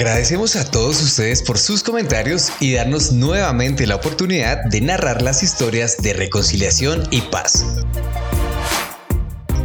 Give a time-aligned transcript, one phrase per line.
[0.00, 5.42] Agradecemos a todos ustedes por sus comentarios y darnos nuevamente la oportunidad de narrar las
[5.42, 7.66] historias de reconciliación y paz.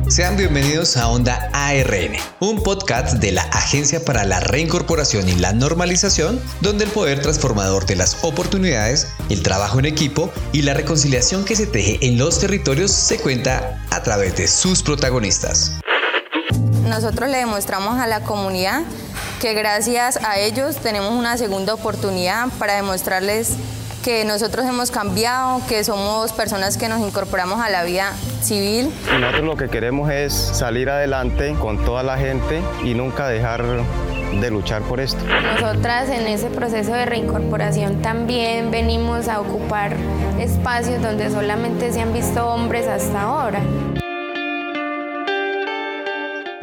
[0.09, 5.53] Sean bienvenidos a Onda ARN, un podcast de la Agencia para la Reincorporación y la
[5.53, 11.45] Normalización, donde el poder transformador de las oportunidades, el trabajo en equipo y la reconciliación
[11.45, 15.71] que se teje en los territorios se cuenta a través de sus protagonistas.
[16.83, 18.83] Nosotros le demostramos a la comunidad
[19.45, 23.55] que gracias a ellos tenemos una segunda oportunidad para demostrarles
[24.03, 28.91] que nosotros hemos cambiado, que somos personas que nos incorporamos a la vida civil.
[29.19, 33.63] nosotros lo que queremos es salir adelante con toda la gente y nunca dejar
[34.41, 35.23] de luchar por esto.
[35.59, 39.95] Nosotras en ese proceso de reincorporación también venimos a ocupar
[40.39, 43.61] espacios donde solamente se han visto hombres hasta ahora.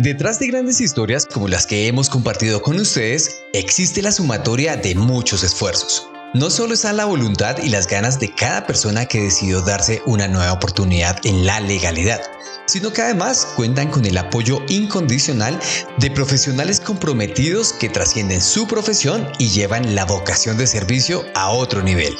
[0.03, 4.97] Detrás de grandes historias como las que hemos compartido con ustedes, existe la sumatoria de
[4.97, 6.09] muchos esfuerzos.
[6.35, 10.27] No solo está la voluntad y las ganas de cada persona que decidió darse una
[10.27, 12.21] nueva oportunidad en la legalidad,
[12.67, 15.57] sino que además cuentan con el apoyo incondicional
[15.99, 21.81] de profesionales comprometidos que trascienden su profesión y llevan la vocación de servicio a otro
[21.81, 22.17] nivel.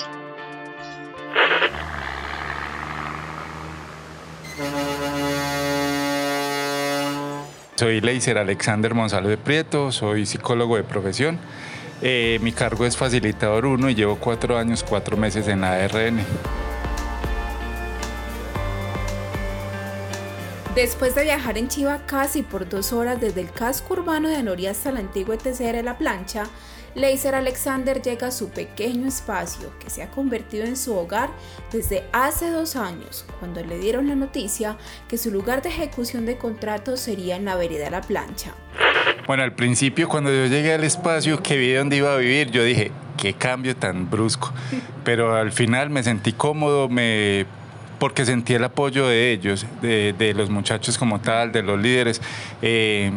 [7.75, 11.39] Soy Leiser Alexander Gonzalo de Prieto, soy psicólogo de profesión.
[12.03, 16.21] Eh, mi cargo es facilitador 1 y llevo cuatro años, cuatro meses en la ARN.
[20.75, 24.71] Después de viajar en Chiva casi por dos horas desde el casco urbano de Anoria
[24.71, 26.45] hasta la antigua ETCR La Plancha,
[26.95, 31.31] Leiser Alexander llega a su pequeño espacio que se ha convertido en su hogar
[31.73, 34.77] desde hace dos años, cuando le dieron la noticia
[35.09, 38.53] que su lugar de ejecución de contrato sería en la vereda La Plancha.
[39.27, 42.63] Bueno, al principio cuando yo llegué al espacio que vi dónde iba a vivir, yo
[42.63, 44.53] dije, qué cambio tan brusco.
[45.05, 47.47] Pero al final me sentí cómodo, me
[47.99, 52.21] porque sentí el apoyo de ellos, de, los muchachos como tal, de los líderes.
[52.61, 53.13] Eh,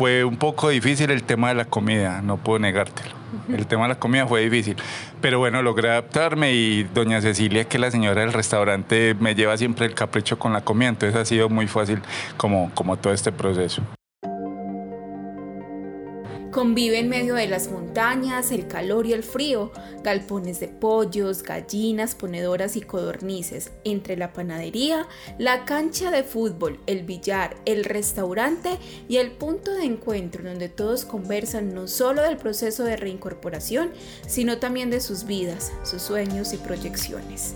[0.00, 3.10] fue un poco difícil el tema de la comida, no puedo negártelo.
[3.54, 4.74] El tema de la comida fue difícil.
[5.20, 9.58] Pero bueno, logré adaptarme y doña Cecilia, que es la señora del restaurante, me lleva
[9.58, 10.88] siempre el capricho con la comida.
[10.88, 12.00] Entonces ha sido muy fácil
[12.38, 13.82] como, como todo este proceso.
[16.50, 19.70] Convive en medio de las montañas, el calor y el frío,
[20.02, 25.06] galpones de pollos, gallinas, ponedoras y codornices, entre la panadería,
[25.38, 28.78] la cancha de fútbol, el billar, el restaurante
[29.08, 33.92] y el punto de encuentro donde todos conversan no solo del proceso de reincorporación,
[34.26, 37.54] sino también de sus vidas, sus sueños y proyecciones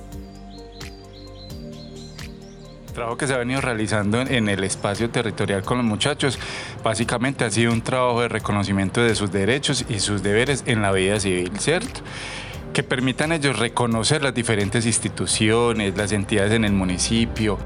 [2.94, 6.38] trabajo que se ha venido realizando en el espacio territorial con los muchachos,
[6.82, 10.92] básicamente ha sido un trabajo de reconocimiento de sus derechos y sus deberes en la
[10.92, 12.00] vida civil, ¿cierto?
[12.72, 17.58] Que permitan ellos reconocer las diferentes instituciones, las entidades en el municipio,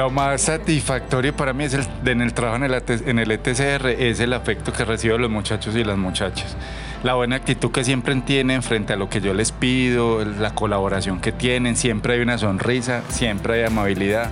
[0.00, 3.86] lo más satisfactorio para mí es el, en el trabajo en el, en el ETCR
[3.86, 6.56] es el afecto que recibo los muchachos y las muchachas.
[7.02, 11.20] La buena actitud que siempre tienen frente a lo que yo les pido, la colaboración
[11.20, 14.30] que tienen, siempre hay una sonrisa, siempre hay amabilidad.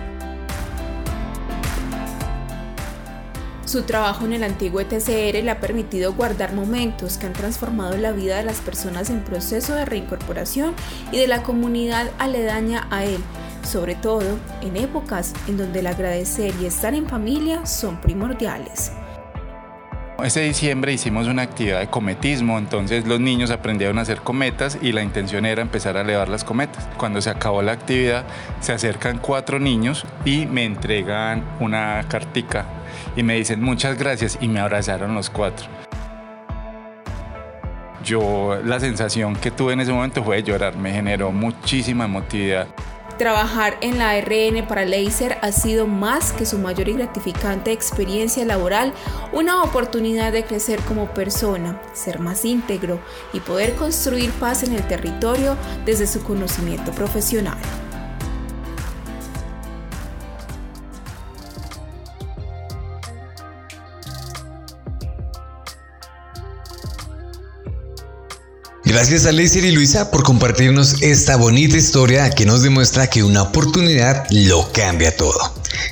[3.66, 8.12] Su trabajo en el antiguo ETCR le ha permitido guardar momentos que han transformado la
[8.12, 10.74] vida de las personas en proceso de reincorporación
[11.12, 13.20] y de la comunidad aledaña a él,
[13.62, 18.92] sobre todo en épocas en donde el agradecer y estar en familia son primordiales.
[20.24, 24.90] Este diciembre hicimos una actividad de cometismo, entonces los niños aprendieron a hacer cometas y
[24.90, 26.88] la intención era empezar a elevar las cometas.
[26.96, 28.24] Cuando se acabó la actividad,
[28.60, 32.66] se acercan cuatro niños y me entregan una cartica
[33.14, 35.68] y me dicen muchas gracias y me abrazaron los cuatro.
[38.02, 42.66] Yo la sensación que tuve en ese momento fue de llorar, me generó muchísima emotividad.
[43.18, 48.44] Trabajar en la RN para Laser ha sido más que su mayor y gratificante experiencia
[48.44, 48.92] laboral,
[49.32, 53.00] una oportunidad de crecer como persona, ser más íntegro
[53.32, 57.58] y poder construir paz en el territorio desde su conocimiento profesional.
[68.88, 73.42] Gracias a Leiser y Luisa por compartirnos esta bonita historia que nos demuestra que una
[73.42, 75.38] oportunidad lo cambia todo.